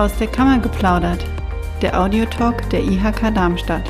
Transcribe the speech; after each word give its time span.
Aus 0.00 0.16
der 0.16 0.28
Kammer 0.28 0.58
geplaudert, 0.58 1.22
der 1.82 2.00
Audiotalk 2.00 2.70
der 2.70 2.80
IHK 2.80 3.34
Darmstadt. 3.34 3.82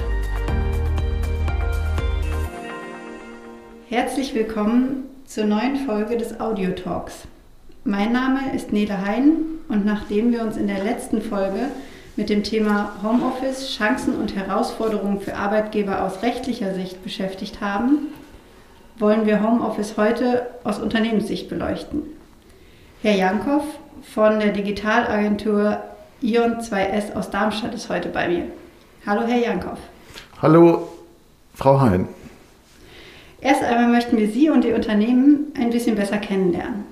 Herzlich 3.89 4.35
willkommen 4.35 5.05
zur 5.25 5.45
neuen 5.45 5.77
Folge 5.87 6.17
des 6.17 6.41
Audiotalks. 6.41 7.29
Mein 7.85 8.11
Name 8.11 8.41
ist 8.57 8.73
Nele 8.73 9.07
Hein 9.07 9.37
und 9.69 9.87
nachdem 9.87 10.33
wir 10.33 10.43
uns 10.43 10.57
in 10.57 10.67
der 10.67 10.83
letzten 10.83 11.23
Folge 11.23 11.69
mit 12.17 12.29
dem 12.29 12.43
Thema 12.43 12.95
Homeoffice, 13.05 13.71
Chancen 13.79 14.17
und 14.17 14.35
Herausforderungen 14.35 15.21
für 15.21 15.37
Arbeitgeber 15.37 16.03
aus 16.03 16.25
rechtlicher 16.25 16.75
Sicht 16.75 17.05
beschäftigt 17.05 17.61
haben, 17.61 18.09
wollen 18.99 19.27
wir 19.27 19.45
Homeoffice 19.45 19.97
heute 19.97 20.49
aus 20.65 20.81
Unternehmenssicht 20.81 21.49
beleuchten. 21.49 22.03
Herr 23.01 23.15
Jankow 23.15 23.63
von 24.03 24.41
der 24.41 24.51
Digitalagentur 24.51 25.85
Ion 26.23 26.61
2S 26.61 27.15
aus 27.15 27.31
Darmstadt 27.31 27.75
ist 27.75 27.89
heute 27.89 28.11
bei 28.11 28.29
mir. 28.29 28.43
Hallo, 29.07 29.23
Herr 29.27 29.39
Jankow. 29.39 29.79
Hallo, 30.43 30.89
Frau 31.55 31.81
Hein. 31.81 32.09
Erst 33.41 33.63
einmal 33.63 33.89
möchten 33.89 34.19
wir 34.19 34.29
Sie 34.29 34.51
und 34.51 34.67
Ihr 34.67 34.75
Unternehmen 34.75 35.51
ein 35.59 35.71
bisschen 35.71 35.97
besser 35.97 36.19
kennenlernen. 36.19 36.85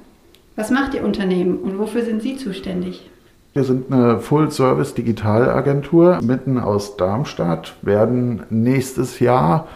Was 0.56 0.70
macht 0.70 0.94
Ihr 0.94 1.04
Unternehmen 1.04 1.58
und 1.58 1.78
wofür 1.78 2.06
sind 2.06 2.22
Sie 2.22 2.38
zuständig? 2.38 3.10
Wir 3.52 3.64
sind 3.64 3.92
eine 3.92 4.18
Full-Service-Digitalagentur 4.18 6.20
mitten 6.22 6.58
aus 6.58 6.96
Darmstadt, 6.96 7.74
werden 7.82 8.44
nächstes 8.48 9.20
Jahr 9.20 9.68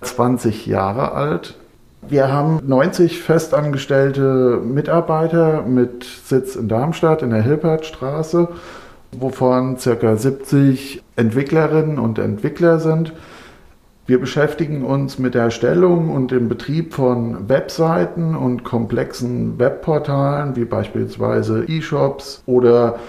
20 0.00 0.66
Jahre 0.66 1.12
alt. 1.12 1.54
Wir 2.08 2.32
haben 2.32 2.60
90 2.66 3.20
festangestellte 3.20 4.60
Mitarbeiter 4.64 5.62
mit 5.62 6.02
Sitz 6.04 6.56
in 6.56 6.68
Darmstadt 6.68 7.22
in 7.22 7.30
der 7.30 7.42
Hilpertstraße, 7.42 8.48
wovon 9.18 9.76
ca. 9.76 10.16
70 10.16 11.02
Entwicklerinnen 11.16 11.98
und 11.98 12.18
Entwickler 12.18 12.78
sind. 12.78 13.12
Wir 14.06 14.20
beschäftigen 14.20 14.84
uns 14.84 15.18
mit 15.18 15.34
der 15.34 15.42
Erstellung 15.42 16.10
und 16.10 16.30
dem 16.30 16.48
Betrieb 16.48 16.94
von 16.94 17.48
Webseiten 17.48 18.36
und 18.36 18.62
komplexen 18.62 19.58
Webportalen 19.58 20.54
wie 20.54 20.64
beispielsweise 20.64 21.64
E-Shops 21.66 22.42
oder 22.46 23.00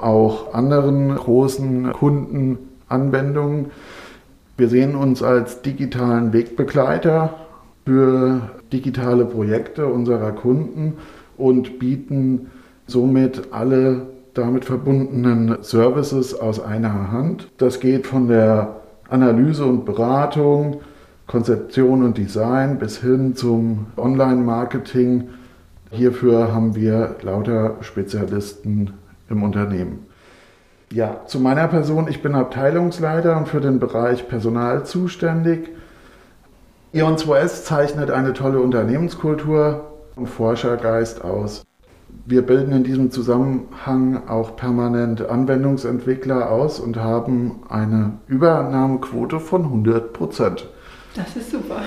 auch 0.00 0.54
anderen 0.54 1.14
großen 1.14 1.92
Kundenanwendungen. 1.92 3.66
Wir 4.56 4.68
sehen 4.68 4.94
uns 4.94 5.22
als 5.22 5.60
digitalen 5.60 6.32
Wegbegleiter 6.32 7.34
für 7.84 8.50
digitale 8.72 9.26
Projekte 9.26 9.86
unserer 9.86 10.32
Kunden 10.32 10.94
und 11.36 11.78
bieten 11.78 12.50
somit 12.86 13.52
alle 13.52 14.06
damit 14.36 14.64
verbundenen 14.64 15.58
Services 15.62 16.38
aus 16.38 16.60
einer 16.60 17.10
Hand. 17.10 17.48
Das 17.58 17.80
geht 17.80 18.06
von 18.06 18.28
der 18.28 18.76
Analyse 19.08 19.64
und 19.64 19.84
Beratung, 19.84 20.80
Konzeption 21.26 22.04
und 22.04 22.18
Design 22.18 22.78
bis 22.78 22.98
hin 22.98 23.34
zum 23.34 23.86
Online-Marketing. 23.96 25.28
Hierfür 25.90 26.52
haben 26.52 26.74
wir 26.74 27.16
lauter 27.22 27.76
Spezialisten 27.80 28.92
im 29.28 29.42
Unternehmen. 29.42 30.06
Ja, 30.92 31.22
zu 31.26 31.40
meiner 31.40 31.66
Person. 31.66 32.06
Ich 32.08 32.22
bin 32.22 32.34
Abteilungsleiter 32.34 33.36
und 33.36 33.48
für 33.48 33.60
den 33.60 33.80
Bereich 33.80 34.28
Personal 34.28 34.84
zuständig. 34.84 35.70
Ion 36.92 37.16
2S 37.16 37.64
zeichnet 37.64 38.10
eine 38.10 38.32
tolle 38.32 38.60
Unternehmenskultur 38.60 39.84
und 40.14 40.28
Forschergeist 40.28 41.24
aus. 41.24 41.64
Wir 42.08 42.42
bilden 42.42 42.72
in 42.72 42.84
diesem 42.84 43.10
Zusammenhang 43.10 44.28
auch 44.28 44.56
permanent 44.56 45.28
Anwendungsentwickler 45.28 46.50
aus 46.50 46.80
und 46.80 46.96
haben 46.96 47.62
eine 47.68 48.14
Übernahmequote 48.26 49.38
von 49.38 49.62
100 49.64 50.12
Prozent. 50.12 50.68
Das 51.14 51.36
ist 51.36 51.52
super. 51.52 51.82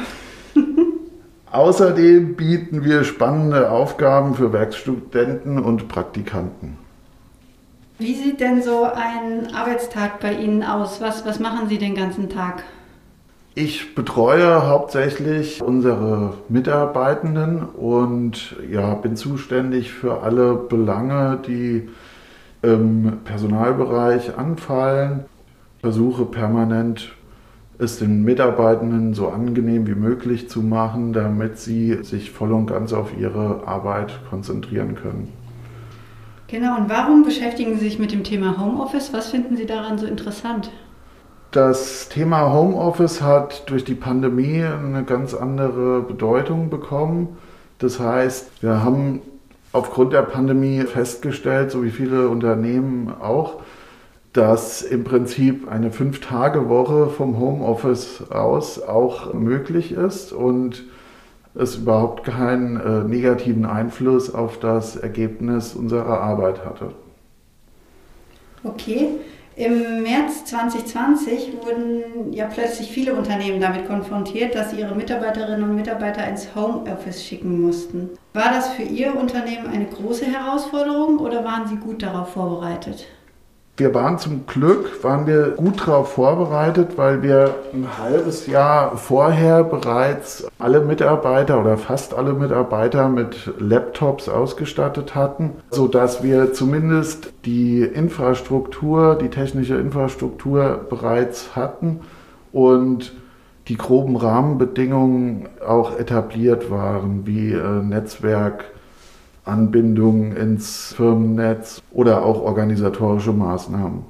Außerdem 1.51 2.35
bieten 2.35 2.83
wir 2.83 3.03
spannende 3.03 3.71
Aufgaben 3.71 4.35
für 4.35 4.53
Werkstudenten 4.53 5.59
und 5.59 5.87
Praktikanten. 5.87 6.77
Wie 7.97 8.13
sieht 8.13 8.39
denn 8.39 8.61
so 8.61 8.83
ein 8.83 9.53
Arbeitstag 9.53 10.21
bei 10.21 10.33
Ihnen 10.33 10.63
aus? 10.63 11.01
Was, 11.01 11.25
was 11.25 11.39
machen 11.39 11.67
Sie 11.67 11.77
den 11.77 11.95
ganzen 11.95 12.29
Tag? 12.29 12.63
Ich 13.55 13.95
betreue 13.95 14.67
hauptsächlich 14.67 15.61
unsere 15.61 16.35
Mitarbeitenden 16.49 17.63
und 17.63 18.55
ja, 18.71 18.93
bin 18.93 19.15
zuständig 19.15 19.91
für 19.91 20.21
alle 20.21 20.53
Belange, 20.53 21.39
die 21.45 21.89
im 22.61 23.19
Personalbereich 23.25 24.37
anfallen. 24.37 25.25
Versuche 25.81 26.25
permanent 26.25 27.15
es 27.79 27.97
den 27.97 28.23
Mitarbeitenden 28.23 29.13
so 29.13 29.29
angenehm 29.29 29.87
wie 29.87 29.95
möglich 29.95 30.49
zu 30.49 30.61
machen, 30.61 31.13
damit 31.13 31.57
sie 31.57 32.03
sich 32.03 32.29
voll 32.29 32.51
und 32.51 32.67
ganz 32.67 32.91
auf 32.91 33.17
ihre 33.17 33.65
Arbeit 33.65 34.11
konzentrieren 34.29 34.95
können. 34.95 35.33
Genau, 36.47 36.77
und 36.77 36.89
warum 36.89 37.23
beschäftigen 37.23 37.77
Sie 37.77 37.85
sich 37.85 37.99
mit 37.99 38.11
dem 38.11 38.23
Thema 38.23 38.59
Homeoffice? 38.59 39.13
Was 39.13 39.29
finden 39.29 39.55
Sie 39.55 39.65
daran 39.65 39.97
so 39.97 40.07
interessant? 40.07 40.71
Das 41.51 42.09
Thema 42.09 42.53
Homeoffice 42.53 43.23
hat 43.23 43.67
durch 43.71 43.83
die 43.83 43.95
Pandemie 43.95 44.63
eine 44.63 45.03
ganz 45.03 45.33
andere 45.33 46.01
Bedeutung 46.01 46.69
bekommen. 46.69 47.37
Das 47.79 47.99
heißt, 47.99 48.61
wir 48.61 48.83
haben 48.83 49.21
aufgrund 49.71 50.13
der 50.13 50.21
Pandemie 50.21 50.81
festgestellt, 50.81 51.71
so 51.71 51.83
wie 51.83 51.89
viele 51.89 52.29
Unternehmen 52.29 53.11
auch, 53.19 53.61
dass 54.31 54.83
im 54.83 55.03
Prinzip 55.03 55.67
eine 55.67 55.91
Fünf-Tage-Woche 55.91 57.07
vom 57.07 57.39
Homeoffice 57.39 58.29
aus 58.29 58.79
auch 58.79 59.33
möglich 59.33 59.91
ist 59.91 60.31
und 60.31 60.83
es 61.55 61.77
überhaupt 61.77 62.25
keinen 62.25 62.79
äh, 62.79 63.03
negativen 63.05 63.65
Einfluss 63.65 64.35
auf 64.35 64.59
das 64.59 64.97
Ergebnis 64.97 65.73
unserer 65.73 66.21
Arbeit 66.21 66.63
hatte. 66.63 66.91
Okay. 68.63 69.15
Im 69.59 70.03
März 70.03 70.45
2020 70.45 71.51
wurden 71.61 72.31
ja 72.31 72.45
plötzlich 72.45 72.89
viele 72.89 73.13
Unternehmen 73.13 73.59
damit 73.59 73.87
konfrontiert, 73.87 74.55
dass 74.55 74.71
sie 74.71 74.79
ihre 74.79 74.95
Mitarbeiterinnen 74.95 75.69
und 75.69 75.75
Mitarbeiter 75.75 76.25
ins 76.29 76.55
Homeoffice 76.55 77.21
schicken 77.25 77.61
mussten. 77.61 78.11
War 78.31 78.53
das 78.53 78.69
für 78.69 78.83
Ihr 78.83 79.13
Unternehmen 79.13 79.67
eine 79.67 79.87
große 79.87 80.27
Herausforderung 80.27 81.19
oder 81.19 81.43
waren 81.43 81.67
Sie 81.67 81.75
gut 81.75 82.01
darauf 82.01 82.31
vorbereitet? 82.31 83.05
Wir 83.79 83.93
waren 83.93 84.19
zum 84.19 84.45
Glück, 84.45 85.05
waren 85.05 85.25
wir 85.25 85.51
gut 85.51 85.87
darauf 85.87 86.11
vorbereitet, 86.11 86.97
weil 86.97 87.23
wir 87.23 87.55
ein 87.73 87.87
halbes 87.97 88.45
Jahr 88.45 88.97
vorher 88.97 89.63
bereits 89.63 90.45
alle 90.59 90.81
Mitarbeiter 90.81 91.61
oder 91.61 91.77
fast 91.77 92.13
alle 92.13 92.33
Mitarbeiter 92.33 93.07
mit 93.07 93.53
Laptops 93.57 94.27
ausgestattet 94.27 95.15
hatten, 95.15 95.51
sodass 95.71 96.21
wir 96.21 96.51
zumindest 96.51 97.31
die 97.45 97.81
Infrastruktur, 97.81 99.15
die 99.15 99.29
technische 99.29 99.77
Infrastruktur 99.77 100.85
bereits 100.89 101.55
hatten 101.55 102.01
und 102.51 103.13
die 103.69 103.77
groben 103.77 104.17
Rahmenbedingungen 104.17 105.47
auch 105.65 105.97
etabliert 105.97 106.69
waren, 106.69 107.25
wie 107.25 107.53
äh, 107.53 107.81
Netzwerk, 107.81 108.65
Anbindung 109.49 110.35
ins 110.35 110.93
Firmennetz 110.93 111.81
oder 111.91 112.23
auch 112.23 112.41
organisatorische 112.41 113.33
Maßnahmen. 113.33 114.03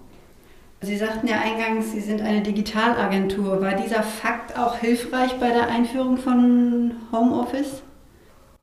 Sie 0.82 0.96
sagten 0.96 1.28
ja 1.28 1.38
eingangs, 1.40 1.92
Sie 1.92 2.00
sind 2.00 2.22
eine 2.22 2.42
Digitalagentur. 2.42 3.62
War 3.62 3.74
dieser 3.74 4.02
Fakt 4.02 4.58
auch 4.58 4.78
hilfreich 4.78 5.38
bei 5.40 5.50
der 5.50 5.68
Einführung 5.68 6.18
von 6.18 6.92
Homeoffice? 7.12 7.82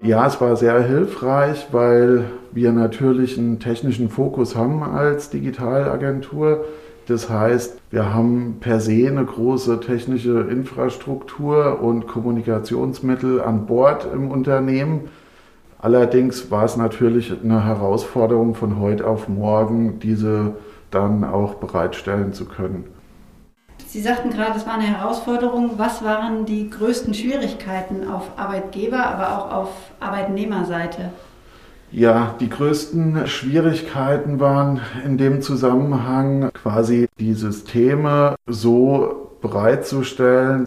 Ja, 0.03 0.27
es 0.27 0.41
war 0.41 0.57
sehr 0.57 0.83
hilfreich, 0.83 1.69
weil 1.73 2.25
wir 2.53 2.73
natürlich 2.73 3.39
einen 3.39 3.61
technischen 3.61 4.09
Fokus 4.09 4.57
haben 4.57 4.83
als 4.83 5.31
Digitalagentur. 5.31 6.65
Das 7.07 7.31
heißt, 7.31 7.79
wir 7.91 8.13
haben 8.13 8.57
per 8.61 8.81
se 8.81 9.07
eine 9.07 9.25
große 9.25 9.81
technische 9.81 10.41
Infrastruktur 10.51 11.81
und 11.81 12.07
Kommunikationsmittel 12.07 13.41
an 13.41 13.67
Bord 13.67 14.09
im 14.13 14.31
Unternehmen. 14.31 15.09
Allerdings 15.87 16.51
war 16.51 16.65
es 16.65 16.77
natürlich 16.77 17.33
eine 17.45 17.65
Herausforderung 17.65 18.57
von 18.57 18.81
heute 18.81 19.07
auf 19.07 19.29
morgen, 19.29 20.01
diese 20.01 20.57
dann 20.91 21.23
auch 21.23 21.55
bereitstellen 21.55 22.33
zu 22.33 22.47
können. 22.47 22.87
Sie 23.87 24.01
sagten 24.01 24.31
gerade, 24.31 24.59
es 24.59 24.67
war 24.67 24.75
eine 24.75 24.83
Herausforderung. 24.83 25.75
Was 25.77 26.05
waren 26.05 26.45
die 26.45 26.71
größten 26.71 27.15
Schwierigkeiten 27.15 28.11
auf 28.11 28.31
Arbeitgeber, 28.37 29.07
aber 29.07 29.39
auch 29.39 29.53
auf 29.53 29.69
Arbeitnehmerseite? 30.01 31.13
Ja, 31.93 32.35
die 32.41 32.49
größten 32.49 33.29
Schwierigkeiten 33.29 34.41
waren 34.41 34.81
in 35.05 35.19
dem 35.19 35.41
Zusammenhang 35.41 36.51
quasi 36.53 37.07
die 37.21 37.35
Systeme 37.35 38.35
so 38.49 39.37
bereitzustellen, 39.41 40.67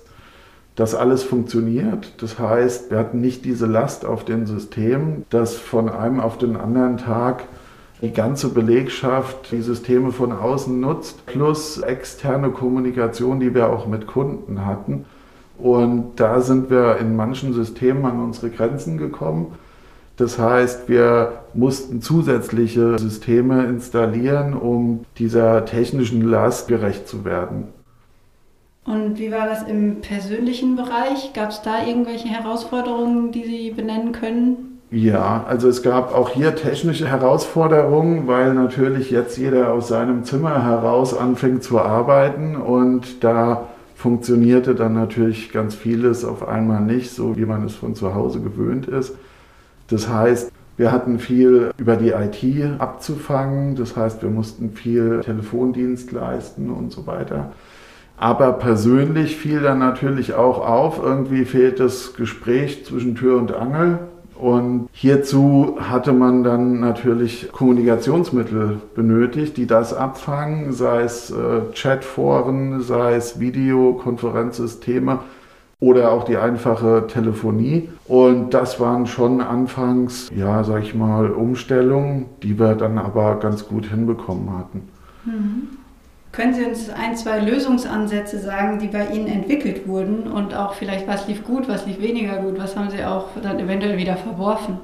dass 0.80 0.96
alles 0.96 1.24
funktioniert. 1.24 2.14
Das 2.22 2.40
heißt, 2.40 2.90
wir 2.90 3.00
hatten 3.00 3.20
nicht 3.20 3.44
diese 3.44 3.66
Last 3.66 4.06
auf 4.06 4.24
den 4.24 4.46
Systemen, 4.46 5.26
dass 5.30 5.58
von 5.58 5.90
einem 5.90 6.22
auf 6.22 6.38
den 6.38 6.56
anderen 6.56 6.96
Tag 6.96 7.44
die 8.02 8.14
ganze 8.14 8.48
Belegschaft 8.48 9.52
die 9.52 9.62
Systeme 9.62 10.14
von 10.14 10.32
außen 10.32 10.80
nutzt, 10.80 11.26
plus 11.26 11.80
externe 11.80 12.52
Kommunikation, 12.52 13.42
die 13.42 13.54
wir 13.54 13.70
auch 13.70 13.88
mit 13.88 14.08
Kunden 14.08 14.66
hatten. 14.66 15.04
Und 15.58 16.14
da 16.16 16.40
sind 16.40 16.70
wir 16.70 16.96
in 16.96 17.14
manchen 17.14 17.52
Systemen 17.52 18.06
an 18.06 18.22
unsere 18.22 18.50
Grenzen 18.50 18.98
gekommen. 18.98 19.48
Das 20.16 20.40
heißt, 20.40 20.88
wir 20.88 21.42
mussten 21.54 22.02
zusätzliche 22.02 22.98
Systeme 22.98 23.66
installieren, 23.66 24.54
um 24.54 25.04
dieser 25.18 25.66
technischen 25.66 26.22
Last 26.22 26.70
gerecht 26.70 27.10
zu 27.10 27.26
werden. 27.26 27.68
Und 28.90 29.20
wie 29.20 29.32
war 29.32 29.46
das 29.46 29.62
im 29.68 30.02
persönlichen 30.02 30.76
Bereich? 30.76 31.34
Gab 31.36 31.52
es 31.52 31.62
da 31.62 31.86
irgendwelche 31.86 32.28
Herausforderungen, 32.28 33.32
die 33.32 33.46
Sie 33.46 33.70
benennen 33.70 34.14
können? 34.14 34.80
Ja, 34.90 35.46
also 35.48 35.70
es 35.70 35.84
gab 35.84 36.16
auch 36.16 36.30
hier 36.32 36.56
technische 36.56 37.08
Herausforderungen, 37.08 38.28
weil 38.28 38.56
natürlich 38.56 39.12
jetzt 39.12 39.38
jeder 39.38 39.72
aus 39.72 39.90
seinem 39.90 40.24
Zimmer 40.24 40.64
heraus 40.64 41.16
anfängt 41.16 41.62
zu 41.62 41.80
arbeiten 41.80 42.56
und 42.56 43.24
da 43.24 43.68
funktionierte 43.94 44.74
dann 44.74 44.96
natürlich 44.96 45.52
ganz 45.52 45.76
vieles 45.76 46.26
auf 46.26 46.48
einmal 46.48 46.82
nicht, 46.82 47.12
so 47.12 47.38
wie 47.38 47.46
man 47.46 47.64
es 47.66 47.76
von 47.76 47.94
zu 47.94 48.16
Hause 48.16 48.40
gewöhnt 48.40 48.88
ist. 48.88 49.14
Das 49.88 50.10
heißt, 50.10 50.52
wir 50.78 50.92
hatten 50.92 51.20
viel 51.20 51.70
über 51.78 51.96
die 51.96 52.10
IT 52.10 52.80
abzufangen, 52.80 53.76
das 53.76 53.96
heißt, 53.96 54.24
wir 54.24 54.32
mussten 54.32 54.72
viel 54.72 55.22
Telefondienst 55.24 56.12
leisten 56.12 56.72
und 56.72 56.92
so 56.92 57.06
weiter. 57.06 57.52
Aber 58.20 58.54
persönlich 58.54 59.38
fiel 59.38 59.62
dann 59.62 59.80
natürlich 59.80 60.34
auch 60.34 60.60
auf, 60.60 61.02
irgendwie 61.02 61.46
fehlt 61.46 61.80
das 61.80 62.14
Gespräch 62.16 62.86
zwischen 62.86 63.16
Tür 63.16 63.38
und 63.38 63.54
Angel. 63.54 64.00
Und 64.36 64.88
hierzu 64.94 65.78
hatte 65.80 66.14
man 66.14 66.44
dann 66.44 66.80
natürlich 66.80 67.52
Kommunikationsmittel 67.52 68.80
benötigt, 68.96 69.58
die 69.58 69.68
das 69.68 69.94
abfangen, 69.94 70.72
sei 70.72 71.02
es 71.02 71.30
äh, 71.30 71.62
Chatforen, 71.74 72.82
sei 72.82 73.16
es 73.16 73.40
Videokonferenzsysteme 73.40 75.20
oder 75.82 76.12
auch 76.12 76.24
die 76.24 76.38
einfache 76.38 77.06
Telefonie. 77.08 77.90
Und 78.06 78.54
das 78.54 78.80
waren 78.80 79.08
schon 79.08 79.42
anfangs, 79.42 80.30
ja, 80.36 80.64
sag 80.64 80.84
ich 80.84 80.96
mal, 80.96 81.32
Umstellungen, 81.32 82.26
die 82.44 82.60
wir 82.60 82.76
dann 82.76 82.98
aber 82.98 83.40
ganz 83.40 83.68
gut 83.68 83.88
hinbekommen 83.88 84.58
hatten. 84.58 84.82
Mhm. 85.26 85.79
Können 86.40 86.54
Sie 86.54 86.64
uns 86.64 86.90
ein, 86.90 87.18
zwei 87.18 87.40
Lösungsansätze 87.40 88.40
sagen, 88.40 88.80
die 88.80 88.88
bei 88.88 89.08
Ihnen 89.08 89.28
entwickelt 89.28 89.86
wurden 89.90 90.26
und 90.32 90.56
auch 90.56 90.74
vielleicht, 90.74 91.06
was 91.06 91.28
lief 91.28 91.44
gut, 91.44 91.68
was 91.68 91.86
lief 91.86 92.00
weniger 92.00 92.38
gut, 92.38 92.58
was 92.58 92.78
haben 92.78 92.90
Sie 92.90 93.04
auch 93.04 93.26
dann 93.44 93.60
eventuell 93.60 93.98
wieder 93.98 94.16
verworfen? 94.16 94.78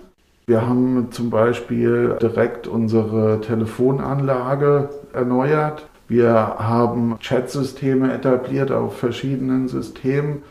Wir 0.47 0.67
haben 0.67 1.07
zum 1.11 1.29
Beispiel 1.29 2.17
direkt 2.21 2.67
unsere 2.67 3.39
Telefonanlage 3.39 4.89
erneuert. 5.13 5.87
Wir 6.09 6.33
haben 6.33 7.17
Chatsysteme 7.21 8.13
etabliert 8.13 8.73
auf 8.73 8.97
verschiedenen 8.97 9.69
Systemen 9.69 10.43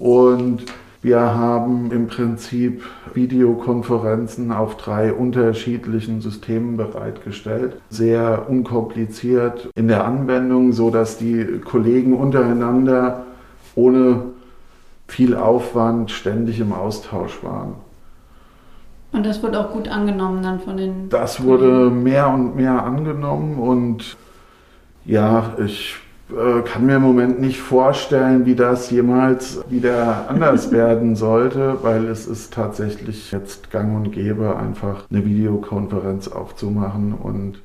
und 0.00 0.64
wir 1.04 1.20
haben 1.20 1.92
im 1.92 2.06
Prinzip 2.06 2.82
Videokonferenzen 3.12 4.50
auf 4.50 4.78
drei 4.78 5.12
unterschiedlichen 5.12 6.22
Systemen 6.22 6.78
bereitgestellt. 6.78 7.76
Sehr 7.90 8.48
unkompliziert 8.48 9.68
in 9.74 9.88
der 9.88 10.06
Anwendung, 10.06 10.72
so 10.72 10.88
dass 10.88 11.18
die 11.18 11.60
Kollegen 11.62 12.14
untereinander 12.14 13.26
ohne 13.74 14.22
viel 15.06 15.36
Aufwand 15.36 16.10
ständig 16.10 16.58
im 16.58 16.72
Austausch 16.72 17.44
waren. 17.44 17.74
Und 19.12 19.26
das 19.26 19.42
wurde 19.42 19.60
auch 19.60 19.72
gut 19.72 19.88
angenommen 19.88 20.42
dann 20.42 20.58
von 20.58 20.78
den. 20.78 21.10
Das 21.10 21.44
wurde 21.44 21.90
mehr 21.90 22.30
und 22.30 22.56
mehr 22.56 22.82
angenommen 22.82 23.58
und 23.58 24.16
ja, 25.04 25.52
ich 25.62 25.96
äh, 26.30 26.62
kann 26.62 26.86
mir 26.86 26.96
im 26.96 27.02
Moment 27.02 27.40
nicht 27.40 27.60
vorstellen, 27.60 28.46
wie 28.46 28.54
das 28.54 28.90
jemals 28.90 29.62
wieder 29.68 30.28
anders 30.28 30.70
werden 30.72 31.16
sollte, 31.16 31.78
weil 31.82 32.06
es 32.06 32.26
ist 32.26 32.52
tatsächlich 32.52 33.30
jetzt 33.30 33.70
gang 33.70 33.94
und 33.94 34.12
gäbe, 34.12 34.56
einfach 34.56 35.04
eine 35.10 35.24
Videokonferenz 35.24 36.28
aufzumachen 36.28 37.12
und 37.12 37.60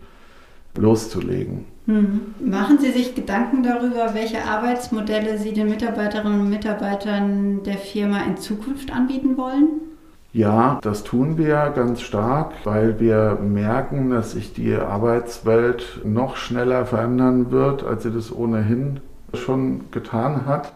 loszulegen. 0.78 1.66
Hm. 1.86 2.36
Machen 2.40 2.78
Sie 2.80 2.92
sich 2.92 3.16
Gedanken 3.16 3.64
darüber, 3.64 4.14
welche 4.14 4.44
Arbeitsmodelle 4.44 5.38
Sie 5.38 5.54
den 5.54 5.70
Mitarbeiterinnen 5.70 6.42
und 6.42 6.50
Mitarbeitern 6.50 7.64
der 7.64 7.78
Firma 7.78 8.24
in 8.24 8.38
Zukunft 8.38 8.94
anbieten 8.94 9.38
wollen? 9.38 9.89
Ja, 10.32 10.78
das 10.84 11.04
tun 11.04 11.40
wir 11.40 11.74
ganz 11.76 12.02
stark, 12.02 12.52
weil 12.64 13.00
wir 13.00 13.40
merken, 13.42 14.12
dass 14.12 14.34
sich 14.34 14.54
die 14.54 14.76
Arbeitswelt 14.76 16.02
noch 16.06 16.36
schneller 16.36 16.86
verändern 16.86 17.50
wird, 17.50 17.84
als 17.84 18.04
sie 18.04 18.12
das 18.12 18.32
ohnehin 18.32 19.00
schon 19.34 19.90
getan 19.90 20.46
hat. 20.46 20.74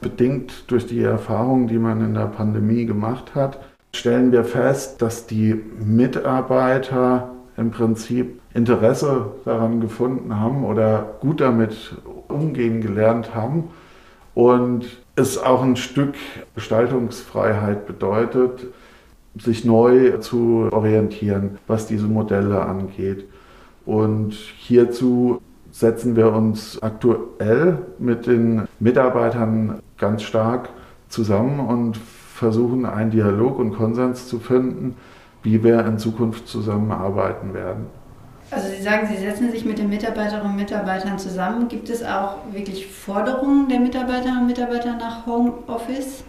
Bedingt 0.00 0.70
durch 0.70 0.86
die 0.86 1.02
Erfahrungen, 1.02 1.68
die 1.68 1.78
man 1.78 2.00
in 2.00 2.14
der 2.14 2.26
Pandemie 2.26 2.86
gemacht 2.86 3.36
hat, 3.36 3.60
stellen 3.94 4.32
wir 4.32 4.44
fest, 4.44 5.00
dass 5.00 5.26
die 5.26 5.54
Mitarbeiter 5.54 7.30
im 7.56 7.70
Prinzip 7.70 8.40
Interesse 8.52 9.26
daran 9.44 9.80
gefunden 9.80 10.40
haben 10.40 10.64
oder 10.64 11.06
gut 11.20 11.40
damit 11.40 11.96
umgehen 12.26 12.80
gelernt 12.80 13.32
haben 13.34 13.70
und 14.34 14.86
es 15.14 15.38
auch 15.38 15.62
ein 15.62 15.76
Stück 15.76 16.14
Gestaltungsfreiheit 16.54 17.86
bedeutet, 17.86 18.66
sich 19.36 19.64
neu 19.64 20.18
zu 20.18 20.68
orientieren, 20.70 21.58
was 21.66 21.86
diese 21.86 22.06
Modelle 22.06 22.62
angeht. 22.62 23.24
Und 23.86 24.32
hierzu 24.32 25.40
setzen 25.70 26.16
wir 26.16 26.32
uns 26.32 26.82
aktuell 26.82 27.78
mit 27.98 28.26
den 28.26 28.66
Mitarbeitern 28.80 29.80
ganz 29.96 30.22
stark 30.22 30.70
zusammen 31.08 31.60
und 31.60 31.96
versuchen 31.96 32.86
einen 32.86 33.10
Dialog 33.10 33.58
und 33.58 33.74
Konsens 33.74 34.28
zu 34.28 34.38
finden, 34.38 34.96
wie 35.42 35.62
wir 35.62 35.84
in 35.86 35.98
Zukunft 35.98 36.48
zusammenarbeiten 36.48 37.54
werden. 37.54 37.86
Also 38.50 38.68
Sie 38.68 38.82
sagen, 38.82 39.06
Sie 39.06 39.18
setzen 39.18 39.50
sich 39.50 39.64
mit 39.64 39.78
den 39.78 39.90
Mitarbeiterinnen 39.90 40.52
und 40.52 40.56
Mitarbeitern 40.56 41.18
zusammen. 41.18 41.68
Gibt 41.68 41.90
es 41.90 42.02
auch 42.02 42.36
wirklich 42.50 42.86
Forderungen 42.86 43.68
der 43.68 43.78
Mitarbeiterinnen 43.80 44.40
und 44.40 44.46
Mitarbeiter 44.46 44.96
nach 44.96 45.26
Homeoffice? 45.26 46.24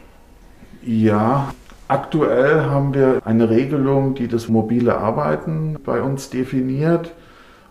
Ja, 0.82 1.52
Aktuell 1.90 2.66
haben 2.66 2.94
wir 2.94 3.20
eine 3.26 3.50
Regelung, 3.50 4.14
die 4.14 4.28
das 4.28 4.48
mobile 4.48 4.96
Arbeiten 4.96 5.76
bei 5.84 6.04
uns 6.04 6.30
definiert. 6.30 7.16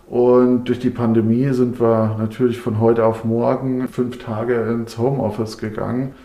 Und 0.09 0.65
durch 0.65 0.81
die 0.81 0.91
Pandemie 0.91 1.51
sind 1.51 1.81
wir 1.81 2.17
natürlich 2.19 2.59
von 2.59 2.81
heute 2.81 3.05
auf 3.05 3.25
morgen 3.25 3.87
fünf 3.87 4.19
Tage 4.19 4.57
ins 4.63 4.99
Homeoffice 4.99 5.57
gegangen. 5.59 6.17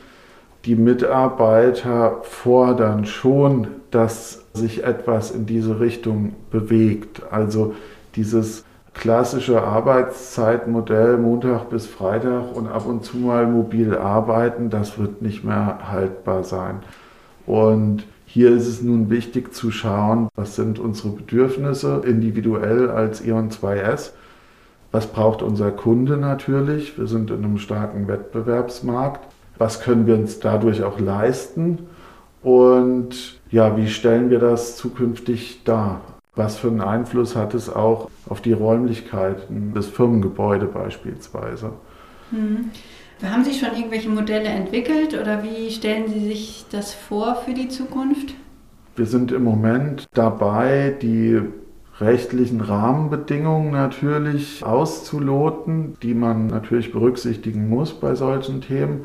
Die 0.66 0.76
Mitarbeiter 0.76 2.22
fordern 2.24 3.06
schon, 3.06 3.68
dass 3.92 4.44
sich 4.54 4.84
etwas 4.84 5.30
in 5.30 5.46
diese 5.46 5.80
Richtung 5.80 6.34
bewegt. 6.50 7.22
Also 7.30 7.76
dieses 8.16 8.66
klassische 8.96 9.62
Arbeitszeitmodell 9.62 11.20
Montag 11.20 11.70
bis 11.70 11.86
Freitag 11.86 12.56
und 12.56 12.68
ab 12.68 12.88
und 12.88 13.06
zu 13.06 13.18
mal 13.18 13.46
mobil 13.46 13.96
arbeiten, 13.96 14.72
das 14.72 14.98
wird 14.98 15.22
nicht 15.22 15.44
mehr 15.44 15.92
haltbar 15.92 16.44
sein. 16.44 16.80
Und 17.46 18.04
hier 18.26 18.52
ist 18.52 18.68
es 18.68 18.82
nun 18.82 19.10
wichtig 19.10 19.54
zu 19.54 19.70
schauen, 19.72 20.30
was 20.36 20.56
sind 20.56 20.80
unsere 20.80 21.10
Bedürfnisse 21.10 22.02
individuell 22.06 22.90
als 22.90 23.22
Eon 23.22 23.50
2S. 23.50 24.12
Was 24.92 25.08
braucht 25.08 25.42
unser 25.42 25.72
Kunde 25.72 26.18
natürlich? 26.18 26.98
Wir 26.98 27.08
sind 27.08 27.32
in 27.32 27.44
einem 27.44 27.58
starken 27.58 28.08
Wettbewerbsmarkt. 28.08 29.22
Was 29.58 29.82
können 29.82 30.08
wir 30.08 30.16
uns 30.16 30.40
dadurch 30.40 30.84
auch 30.84 31.00
leisten? 31.00 31.80
Und 32.42 33.40
ja, 33.50 33.78
wie 33.78 33.88
stellen 33.88 34.30
wir 34.30 34.40
das 34.40 34.78
zukünftig 34.78 35.64
dar? 35.64 36.02
Was 36.36 36.58
für 36.58 36.68
einen 36.68 36.82
Einfluss 36.82 37.36
hat 37.36 37.54
es 37.54 37.70
auch 37.70 38.10
auf 38.28 38.42
die 38.42 38.54
Räumlichkeiten 38.54 39.74
des 39.74 39.88
Firmengebäude 39.88 40.66
beispielsweise? 40.66 41.74
Hm. 42.32 42.72
Haben 43.22 43.44
Sie 43.44 43.54
schon 43.54 43.76
irgendwelche 43.76 44.10
Modelle 44.10 44.50
entwickelt 44.50 45.14
oder 45.14 45.44
wie 45.44 45.72
stellen 45.72 46.08
Sie 46.08 46.26
sich 46.26 46.66
das 46.72 46.94
vor 46.94 47.36
für 47.36 47.54
die 47.54 47.70
Zukunft? 47.70 48.36
Wir 48.96 49.06
sind 49.06 49.32
im 49.32 49.44
Moment 49.44 50.08
dabei, 50.14 50.96
die 51.02 51.42
rechtlichen 52.00 52.62
Rahmenbedingungen 52.62 53.72
natürlich 53.72 54.64
auszuloten, 54.64 55.98
die 56.02 56.14
man 56.14 56.48
natürlich 56.48 56.92
berücksichtigen 56.92 57.70
muss 57.70 57.94
bei 57.94 58.16
solchen 58.16 58.62
Themen. 58.62 59.02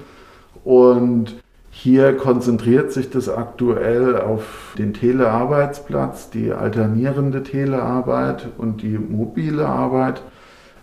Und 0.64 1.36
hier 1.70 2.16
konzentriert 2.16 2.92
sich 2.92 3.10
das 3.10 3.28
aktuell 3.28 4.16
auf 4.20 4.74
den 4.78 4.94
Telearbeitsplatz, 4.94 6.30
die 6.30 6.52
alternierende 6.52 7.42
Telearbeit 7.42 8.48
und 8.58 8.82
die 8.82 8.98
mobile 8.98 9.66
Arbeit. 9.66 10.22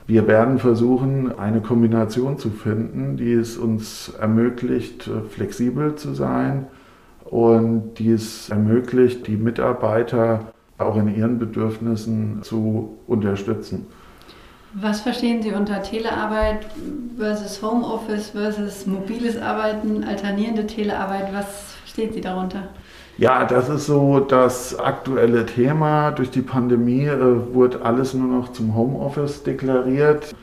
Wir 0.08 0.28
werden 0.28 0.60
versuchen, 0.60 1.38
eine 1.38 1.62
Kombination 1.62 2.38
zu 2.38 2.52
finden, 2.52 3.18
die 3.18 3.34
es 3.34 3.58
uns 3.58 4.10
ermöglicht, 4.20 5.10
flexibel 5.30 5.96
zu 5.96 6.14
sein 6.14 6.68
und 7.24 7.96
die 7.96 8.12
es 8.12 8.50
ermöglicht, 8.50 9.26
die 9.26 9.36
Mitarbeiter 9.36 10.52
auch 10.78 10.96
in 10.98 11.16
ihren 11.16 11.40
Bedürfnissen 11.40 12.44
zu 12.44 12.98
unterstützen. 13.08 13.88
Was 14.74 15.02
verstehen 15.02 15.42
Sie 15.42 15.54
unter 15.54 15.82
Telearbeit 15.82 16.68
versus 17.18 17.64
Homeoffice 17.64 18.32
versus 18.32 18.86
mobiles 18.86 19.42
Arbeiten, 19.42 20.04
alternierende 20.04 20.68
Telearbeit? 20.68 21.34
Was 21.34 21.76
verstehen 21.82 22.12
Sie 22.14 22.22
darunter? 22.22 22.68
Ja, 23.18 23.46
das 23.46 23.70
ist 23.70 23.86
so 23.86 24.20
das 24.20 24.78
aktuelle 24.78 25.46
Thema. 25.46 26.12
Durch 26.12 26.32
die 26.32 26.42
Pandemie 26.42 27.06
äh, 27.06 27.54
wurde 27.54 27.82
alles 27.82 28.14
nur 28.14 28.28
noch 28.28 28.52
zum 28.52 28.76
Homeoffice 28.76 29.44
deklariert. 29.44 30.36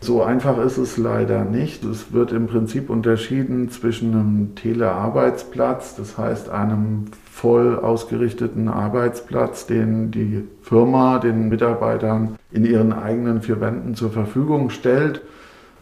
So 0.00 0.22
einfach 0.22 0.58
ist 0.58 0.78
es 0.78 0.96
leider 0.96 1.44
nicht. 1.44 1.84
Es 1.84 2.12
wird 2.12 2.32
im 2.32 2.48
Prinzip 2.48 2.90
unterschieden 2.90 3.70
zwischen 3.70 4.14
einem 4.14 4.54
Telearbeitsplatz, 4.56 5.94
das 5.94 6.18
heißt 6.18 6.50
einem 6.50 7.06
voll 7.32 7.76
ausgerichteten 7.78 8.68
Arbeitsplatz, 8.68 9.66
den 9.66 10.10
die 10.10 10.44
Firma 10.62 11.18
den 11.20 11.48
Mitarbeitern 11.48 12.36
in 12.50 12.64
ihren 12.64 12.92
eigenen 12.92 13.42
vier 13.42 13.60
Wänden 13.60 13.94
zur 13.94 14.10
Verfügung 14.10 14.70
stellt. 14.70 15.22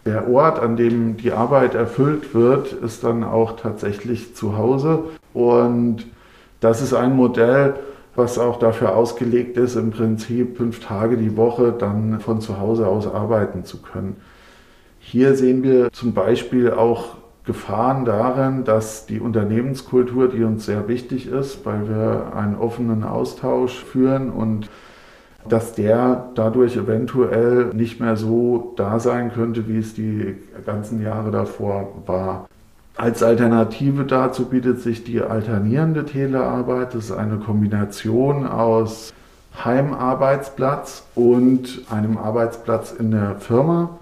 Der 0.05 0.28
Ort, 0.28 0.61
an 0.61 0.76
dem 0.76 1.16
die 1.16 1.33
Arbeit 1.33 1.75
erfüllt 1.75 2.35
wird, 2.35 2.73
ist 2.73 3.05
dann 3.05 3.25
auch 3.25 3.57
tatsächlich 3.57 4.35
zu 4.35 4.57
Hause. 4.57 5.05
Und 5.35 6.07
das 6.61 6.83
ist 6.83 6.95
ein 6.95 7.15
Modell, 7.15 7.75
was 8.15 8.39
auch 8.39 8.59
dafür 8.59 8.97
ausgelegt 8.97 9.57
ist, 9.57 9.77
im 9.77 9.91
Prinzip 9.91 10.57
fünf 10.57 10.81
Tage 10.81 11.17
die 11.17 11.37
Woche 11.37 11.75
dann 11.79 12.21
von 12.21 12.41
zu 12.41 12.59
Hause 12.59 12.87
aus 12.87 13.07
arbeiten 13.07 13.65
zu 13.65 13.83
können. 13.83 14.17
Hier 14.99 15.37
sehen 15.37 15.63
wir 15.63 15.93
zum 15.93 16.15
Beispiel 16.15 16.73
auch 16.73 17.17
Gefahren 17.45 18.05
darin, 18.05 18.65
dass 18.65 19.07
die 19.07 19.21
Unternehmenskultur, 19.21 20.29
die 20.29 20.43
uns 20.43 20.67
sehr 20.67 20.89
wichtig 20.89 21.29
ist, 21.29 21.65
weil 21.65 21.89
wir 21.89 22.33
einen 22.35 22.57
offenen 22.57 23.05
Austausch 23.05 23.85
führen 23.85 24.31
und 24.31 24.69
dass 25.49 25.75
der 25.75 26.31
dadurch 26.35 26.77
eventuell 26.77 27.67
nicht 27.67 28.01
mehr 28.01 28.17
so 28.17 28.75
da 28.77 28.99
sein 28.99 29.33
könnte, 29.33 29.69
wie 29.69 29.79
es 29.79 29.95
die 29.95 30.35
ganzen 30.65 31.01
Jahre 31.01 31.31
davor 31.31 32.03
war. 32.07 32.49
Als 32.99 33.23
Alternative 33.23 34.05
dazu 34.05 34.47
bietet 34.47 34.81
sich 34.81 35.05
die 35.05 35.21
alternierende 35.21 36.07
Telearbeit. 36.07 36.95
Das 36.95 37.07
ist 37.07 37.12
eine 37.12 37.37
Kombination 37.37 38.47
aus 38.47 39.12
Heimarbeitsplatz 39.62 41.05
und 41.15 41.83
einem 41.91 42.17
Arbeitsplatz 42.17 42.93
in 42.93 43.11
der 43.11 43.37
Firma. 43.37 43.99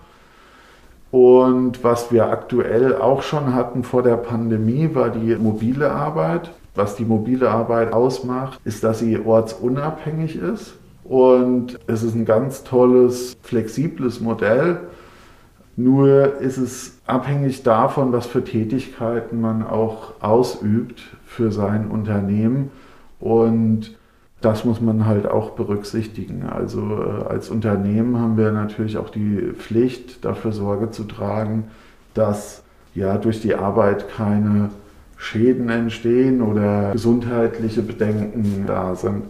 Und 1.11 1.83
was 1.83 2.13
wir 2.13 2.29
aktuell 2.29 2.97
auch 2.97 3.23
schon 3.23 3.53
hatten 3.53 3.83
vor 3.83 4.05
der 4.05 4.17
Pandemie, 4.17 4.91
war 4.95 5.11
die 5.11 5.35
mobile 5.35 5.91
Arbeit. 5.91 6.53
Was 6.77 6.95
die 6.95 7.05
mobile 7.05 7.51
Arbeit 7.51 7.93
ausmacht, 7.93 8.61
ist, 8.65 8.85
dass 8.85 9.01
sie 9.01 9.19
ortsunabhängig 9.19 10.37
ist. 10.37 10.75
Und 11.05 11.79
es 11.89 12.05
ist 12.05 12.15
ein 12.15 12.25
ganz 12.25 12.63
tolles, 12.63 13.37
flexibles 13.43 14.21
Modell. 14.21 14.79
Nur 15.77 16.41
ist 16.41 16.59
es 16.59 16.99
abhängig 17.07 17.63
davon, 17.65 18.13
was 18.13 18.27
für 18.27 18.45
Tätigkeiten 18.45 19.41
man 19.41 19.67
auch 19.67 20.15
ausübt 20.21 21.03
für 21.27 21.51
sein 21.51 21.91
Unternehmen. 21.91 22.71
Und 23.19 23.97
das 24.41 24.65
muss 24.65 24.81
man 24.81 25.07
halt 25.07 25.27
auch 25.27 25.51
berücksichtigen. 25.51 26.45
Also 26.45 26.81
äh, 26.81 27.29
als 27.29 27.49
Unternehmen 27.49 28.19
haben 28.19 28.37
wir 28.37 28.53
natürlich 28.53 28.99
auch 28.99 29.11
die 29.11 29.53
Pflicht, 29.57 30.25
dafür 30.25 30.53
Sorge 30.53 30.91
zu 30.91 31.05
tragen, 31.05 31.65
dass 32.13 32.63
ja 32.95 33.17
durch 33.17 33.41
die 33.41 33.55
Arbeit 33.55 34.09
keine 34.09 34.71
Schäden 35.17 35.71
entstehen 35.71 36.43
oder 36.43 36.93
gesundheitliche 36.93 37.83
Bedenken 37.83 38.65
da 38.67 38.95
sind. 38.95 39.25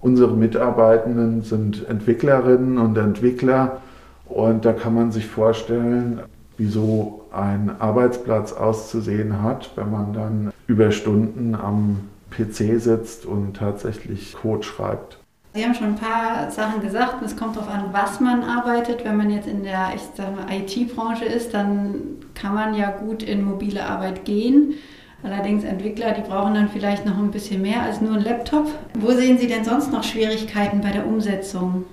Unsere 0.00 0.36
Mitarbeitenden 0.36 1.42
sind 1.42 1.88
Entwicklerinnen 1.88 2.78
und 2.78 2.96
Entwickler 2.96 3.80
und 4.28 4.64
da 4.64 4.72
kann 4.72 4.94
man 4.94 5.12
sich 5.12 5.26
vorstellen, 5.26 6.20
wieso 6.56 7.22
ein 7.32 7.70
Arbeitsplatz 7.78 8.52
auszusehen 8.52 9.42
hat, 9.42 9.70
wenn 9.76 9.90
man 9.90 10.12
dann 10.12 10.52
über 10.66 10.90
Stunden 10.92 11.54
am 11.54 12.00
PC 12.30 12.80
sitzt 12.80 13.26
und 13.26 13.56
tatsächlich 13.56 14.34
Code 14.34 14.64
schreibt. 14.64 15.18
Sie 15.54 15.64
haben 15.64 15.74
schon 15.74 15.88
ein 15.88 15.96
paar 15.96 16.50
Sachen 16.50 16.82
gesagt. 16.82 17.22
Es 17.24 17.36
kommt 17.36 17.56
darauf 17.56 17.70
an, 17.70 17.86
was 17.92 18.20
man 18.20 18.42
arbeitet. 18.42 19.04
Wenn 19.04 19.16
man 19.16 19.30
jetzt 19.30 19.48
in 19.48 19.62
der 19.62 19.92
IT-Branche 20.50 21.24
ist, 21.24 21.54
dann 21.54 21.94
kann 22.34 22.54
man 22.54 22.74
ja 22.74 22.90
gut 22.90 23.22
in 23.22 23.44
mobile 23.44 23.84
Arbeit 23.84 24.24
gehen. 24.24 24.74
Allerdings 25.22 25.64
Entwickler, 25.64 26.12
die 26.12 26.20
brauchen 26.20 26.54
dann 26.54 26.68
vielleicht 26.68 27.04
noch 27.06 27.18
ein 27.18 27.30
bisschen 27.30 27.62
mehr 27.62 27.82
als 27.82 28.00
nur 28.00 28.14
ein 28.14 28.22
Laptop. 28.22 28.66
Wo 28.94 29.10
sehen 29.10 29.38
Sie 29.38 29.48
denn 29.48 29.64
sonst 29.64 29.90
noch 29.90 30.04
Schwierigkeiten 30.04 30.80
bei 30.80 30.90
der 30.92 31.06
Umsetzung 31.06 31.84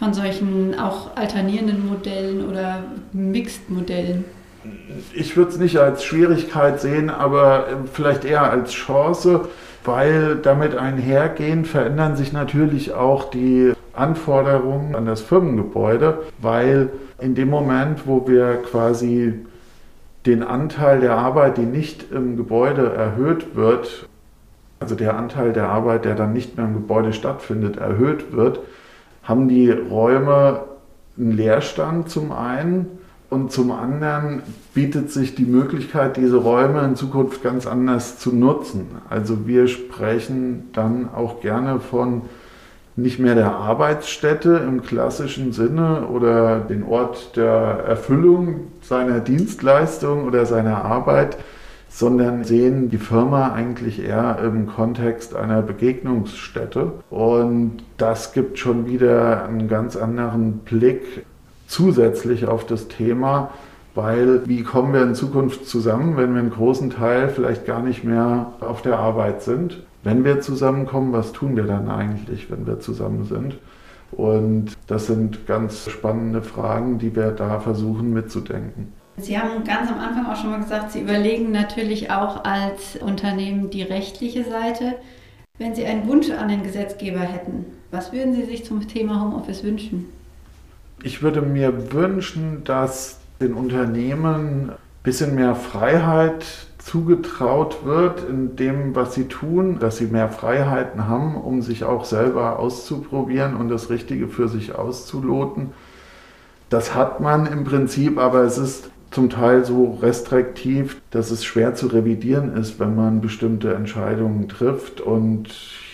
von 0.00 0.12
solchen 0.12 0.76
auch 0.76 1.16
alternierenden 1.16 1.86
Modellen 1.86 2.48
oder 2.48 2.82
Mixed-Modellen? 3.12 4.24
Ich 5.14 5.36
würde 5.36 5.52
es 5.52 5.58
nicht 5.58 5.78
als 5.78 6.02
Schwierigkeit 6.04 6.80
sehen, 6.80 7.08
aber 7.08 7.66
vielleicht 7.92 8.24
eher 8.24 8.50
als 8.50 8.72
Chance 8.72 9.48
weil 9.84 10.36
damit 10.36 10.76
einhergehen 10.76 11.64
verändern 11.64 12.16
sich 12.16 12.32
natürlich 12.32 12.92
auch 12.92 13.30
die 13.30 13.72
Anforderungen 13.92 14.94
an 14.94 15.06
das 15.06 15.20
Firmengebäude, 15.20 16.18
weil 16.38 16.90
in 17.18 17.34
dem 17.34 17.48
Moment, 17.48 18.06
wo 18.06 18.26
wir 18.28 18.62
quasi 18.62 19.34
den 20.26 20.42
Anteil 20.42 21.00
der 21.00 21.16
Arbeit, 21.16 21.56
die 21.56 21.62
nicht 21.62 22.12
im 22.12 22.36
Gebäude 22.36 22.92
erhöht 22.92 23.56
wird, 23.56 24.06
also 24.80 24.94
der 24.94 25.16
Anteil 25.16 25.52
der 25.52 25.68
Arbeit, 25.68 26.04
der 26.04 26.14
dann 26.14 26.32
nicht 26.32 26.56
mehr 26.56 26.66
im 26.66 26.74
Gebäude 26.74 27.12
stattfindet, 27.12 27.76
erhöht 27.76 28.32
wird, 28.32 28.60
haben 29.22 29.48
die 29.48 29.70
Räume 29.70 30.62
einen 31.18 31.32
Leerstand 31.32 32.08
zum 32.08 32.32
einen 32.32 32.86
und 33.28 33.52
zum 33.52 33.70
anderen 33.70 34.42
bietet 34.74 35.10
sich 35.10 35.34
die 35.34 35.44
Möglichkeit, 35.44 36.16
diese 36.16 36.36
Räume 36.36 36.82
in 36.82 36.96
Zukunft 36.96 37.42
ganz 37.42 37.66
anders 37.66 38.18
zu 38.18 38.34
nutzen. 38.34 38.88
Also 39.08 39.46
wir 39.46 39.68
sprechen 39.68 40.68
dann 40.72 41.08
auch 41.14 41.40
gerne 41.40 41.78
von 41.78 42.22
nicht 42.96 43.18
mehr 43.18 43.34
der 43.34 43.52
Arbeitsstätte 43.52 44.62
im 44.66 44.82
klassischen 44.82 45.52
Sinne 45.52 46.08
oder 46.08 46.58
den 46.60 46.82
Ort 46.82 47.36
der 47.36 47.84
Erfüllung 47.86 48.66
seiner 48.82 49.20
Dienstleistung 49.20 50.24
oder 50.24 50.44
seiner 50.44 50.84
Arbeit, 50.84 51.36
sondern 51.90 52.44
sehen 52.44 52.88
die 52.88 52.98
Firma 52.98 53.52
eigentlich 53.52 54.02
eher 54.02 54.38
im 54.44 54.66
Kontext 54.68 55.34
einer 55.34 55.60
Begegnungsstätte. 55.60 56.92
Und 57.10 57.78
das 57.98 58.32
gibt 58.32 58.58
schon 58.58 58.86
wieder 58.86 59.44
einen 59.44 59.68
ganz 59.68 59.96
anderen 59.96 60.58
Blick 60.58 61.26
zusätzlich 61.66 62.46
auf 62.46 62.64
das 62.64 62.88
Thema, 62.88 63.50
weil 63.96 64.46
wie 64.46 64.62
kommen 64.62 64.94
wir 64.94 65.02
in 65.02 65.16
Zukunft 65.16 65.66
zusammen, 65.66 66.16
wenn 66.16 66.32
wir 66.32 66.40
einen 66.40 66.50
großen 66.50 66.90
Teil 66.90 67.28
vielleicht 67.28 67.66
gar 67.66 67.82
nicht 67.82 68.04
mehr 68.04 68.52
auf 68.60 68.82
der 68.82 68.98
Arbeit 68.98 69.42
sind? 69.42 69.82
Wenn 70.04 70.24
wir 70.24 70.40
zusammenkommen, 70.40 71.12
was 71.12 71.32
tun 71.32 71.56
wir 71.56 71.64
dann 71.64 71.90
eigentlich, 71.90 72.50
wenn 72.50 72.66
wir 72.66 72.78
zusammen 72.78 73.24
sind? 73.24 73.58
Und 74.12 74.76
das 74.86 75.06
sind 75.06 75.46
ganz 75.46 75.90
spannende 75.90 76.42
Fragen, 76.42 76.98
die 76.98 77.14
wir 77.14 77.32
da 77.32 77.58
versuchen 77.58 78.12
mitzudenken. 78.12 78.99
Sie 79.22 79.38
haben 79.38 79.64
ganz 79.64 79.90
am 79.90 79.98
Anfang 79.98 80.26
auch 80.26 80.36
schon 80.36 80.50
mal 80.50 80.60
gesagt, 80.60 80.92
Sie 80.92 81.00
überlegen 81.00 81.52
natürlich 81.52 82.10
auch 82.10 82.44
als 82.44 82.96
Unternehmen 82.96 83.70
die 83.70 83.82
rechtliche 83.82 84.44
Seite. 84.44 84.94
Wenn 85.58 85.74
Sie 85.74 85.84
einen 85.84 86.08
Wunsch 86.08 86.30
an 86.30 86.48
den 86.48 86.62
Gesetzgeber 86.62 87.20
hätten, 87.20 87.66
was 87.90 88.12
würden 88.12 88.34
Sie 88.34 88.44
sich 88.44 88.64
zum 88.64 88.86
Thema 88.88 89.20
Homeoffice 89.20 89.62
wünschen? 89.62 90.06
Ich 91.02 91.22
würde 91.22 91.42
mir 91.42 91.92
wünschen, 91.92 92.62
dass 92.64 93.18
den 93.40 93.54
Unternehmen 93.54 94.70
ein 94.70 94.76
bisschen 95.02 95.34
mehr 95.34 95.54
Freiheit 95.54 96.44
zugetraut 96.78 97.84
wird 97.84 98.28
in 98.28 98.56
dem, 98.56 98.94
was 98.94 99.14
sie 99.14 99.28
tun, 99.28 99.78
dass 99.78 99.98
sie 99.98 100.06
mehr 100.06 100.28
Freiheiten 100.28 101.08
haben, 101.08 101.36
um 101.36 101.62
sich 101.62 101.84
auch 101.84 102.04
selber 102.04 102.58
auszuprobieren 102.58 103.54
und 103.54 103.68
das 103.68 103.90
Richtige 103.90 104.28
für 104.28 104.48
sich 104.48 104.74
auszuloten. 104.74 105.72
Das 106.68 106.94
hat 106.94 107.20
man 107.20 107.46
im 107.46 107.64
Prinzip, 107.64 108.18
aber 108.18 108.42
es 108.42 108.58
ist 108.58 108.90
zum 109.10 109.30
Teil 109.30 109.64
so 109.64 109.98
restriktiv, 110.00 111.00
dass 111.10 111.30
es 111.30 111.44
schwer 111.44 111.74
zu 111.74 111.88
revidieren 111.88 112.56
ist, 112.56 112.78
wenn 112.78 112.94
man 112.94 113.20
bestimmte 113.20 113.74
Entscheidungen 113.74 114.48
trifft. 114.48 115.00
Und 115.00 115.48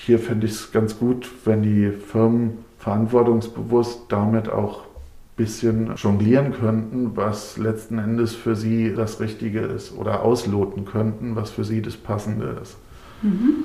hier 0.05 0.19
fände 0.19 0.47
ich 0.47 0.53
es 0.53 0.73
ganz 0.73 0.99
gut, 0.99 1.29
wenn 1.45 1.63
die 1.63 1.91
Firmen 1.91 2.59
verantwortungsbewusst 2.79 4.03
damit 4.09 4.49
auch 4.49 4.85
bisschen 5.37 5.95
jonglieren 5.97 6.53
könnten, 6.53 7.15
was 7.15 7.59
letzten 7.59 7.99
Endes 7.99 8.35
für 8.35 8.57
sie 8.57 8.95
das 8.95 9.21
Richtige 9.21 9.61
ist 9.61 9.97
oder 9.97 10.23
ausloten 10.23 10.87
könnten, 10.87 11.37
was 11.37 11.51
für 11.51 11.65
sie 11.65 11.83
das 11.83 11.97
Passende 11.97 12.59
ist. 12.63 12.77
Mhm. 13.23 13.65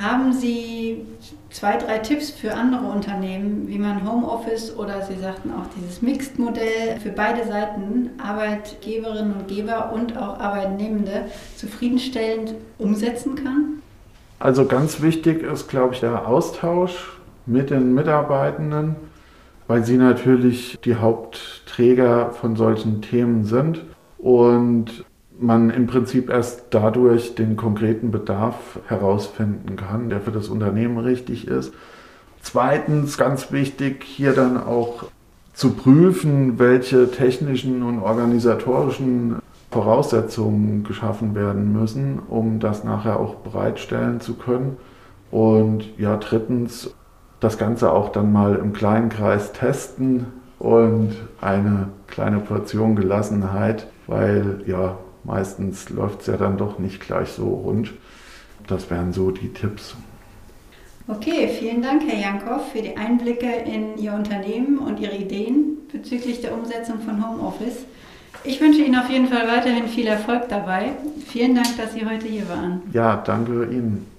Haben 0.00 0.32
Sie 0.32 1.06
zwei, 1.50 1.76
drei 1.78 1.98
Tipps 1.98 2.30
für 2.30 2.54
andere 2.54 2.86
Unternehmen, 2.86 3.66
wie 3.68 3.78
man 3.78 4.08
Homeoffice 4.08 4.76
oder 4.76 5.02
Sie 5.02 5.18
sagten 5.18 5.50
auch 5.50 5.66
dieses 5.76 6.02
Mixed-Modell 6.02 7.00
für 7.02 7.10
beide 7.10 7.46
Seiten, 7.46 8.10
Arbeitgeberinnen 8.22 9.32
und 9.32 9.48
Geber 9.48 9.92
und 9.92 10.16
auch 10.16 10.38
Arbeitnehmende, 10.38 11.26
zufriedenstellend 11.56 12.54
umsetzen 12.78 13.34
kann? 13.34 13.82
Also 14.38 14.66
ganz 14.66 15.00
wichtig 15.00 15.42
ist, 15.42 15.68
glaube 15.68 15.94
ich, 15.94 16.00
der 16.00 16.28
Austausch 16.28 17.18
mit 17.46 17.70
den 17.70 17.94
Mitarbeitenden, 17.94 18.94
weil 19.66 19.84
sie 19.84 19.96
natürlich 19.96 20.78
die 20.84 20.96
Hauptträger 20.96 22.30
von 22.32 22.56
solchen 22.56 23.02
Themen 23.02 23.44
sind 23.44 23.84
und 24.18 25.04
man 25.40 25.70
im 25.70 25.86
Prinzip 25.86 26.30
erst 26.30 26.64
dadurch 26.70 27.34
den 27.34 27.56
konkreten 27.56 28.10
Bedarf 28.10 28.80
herausfinden 28.86 29.76
kann, 29.76 30.10
der 30.10 30.20
für 30.20 30.32
das 30.32 30.48
Unternehmen 30.48 30.98
richtig 30.98 31.46
ist. 31.48 31.72
Zweitens, 32.40 33.18
ganz 33.18 33.52
wichtig, 33.52 34.04
hier 34.04 34.32
dann 34.32 34.56
auch 34.56 35.04
zu 35.54 35.72
prüfen, 35.72 36.58
welche 36.58 37.10
technischen 37.10 37.82
und 37.82 38.00
organisatorischen 38.00 39.36
Voraussetzungen 39.70 40.84
geschaffen 40.84 41.34
werden 41.34 41.72
müssen, 41.72 42.20
um 42.28 42.58
das 42.58 42.84
nachher 42.84 43.20
auch 43.20 43.36
bereitstellen 43.36 44.20
zu 44.20 44.34
können. 44.34 44.76
Und 45.30 45.98
ja, 45.98 46.16
drittens, 46.16 46.94
das 47.40 47.58
Ganze 47.58 47.92
auch 47.92 48.10
dann 48.10 48.32
mal 48.32 48.56
im 48.56 48.72
kleinen 48.72 49.10
Kreis 49.10 49.52
testen 49.52 50.26
und 50.58 51.16
eine 51.40 51.88
kleine 52.08 52.38
Portion 52.38 52.96
Gelassenheit, 52.96 53.86
weil 54.06 54.62
ja, 54.66 54.96
meistens 55.28 55.90
läuft 55.90 56.22
es 56.22 56.26
ja 56.26 56.36
dann 56.36 56.56
doch 56.56 56.78
nicht 56.78 57.00
gleich 57.00 57.28
so 57.28 57.46
rund. 57.46 57.92
Das 58.66 58.90
wären 58.90 59.12
so 59.12 59.30
die 59.30 59.52
Tipps. 59.52 59.94
Okay, 61.06 61.48
vielen 61.48 61.80
Dank, 61.80 62.02
Herr 62.06 62.18
Jankow, 62.18 62.70
für 62.72 62.82
die 62.82 62.96
Einblicke 62.96 63.46
in 63.46 63.96
Ihr 63.96 64.12
Unternehmen 64.12 64.78
und 64.78 65.00
Ihre 65.00 65.16
Ideen 65.16 65.78
bezüglich 65.90 66.40
der 66.40 66.52
Umsetzung 66.52 67.00
von 67.00 67.26
Homeoffice. 67.26 67.84
Ich 68.44 68.60
wünsche 68.60 68.82
Ihnen 68.82 68.98
auf 68.98 69.08
jeden 69.08 69.28
Fall 69.28 69.48
weiterhin 69.48 69.88
viel 69.88 70.06
Erfolg 70.06 70.48
dabei. 70.48 70.92
Vielen 71.26 71.54
Dank, 71.54 71.76
dass 71.76 71.94
Sie 71.94 72.04
heute 72.04 72.26
hier 72.26 72.48
waren. 72.48 72.82
Ja, 72.92 73.16
danke 73.16 73.64
Ihnen. 73.70 74.17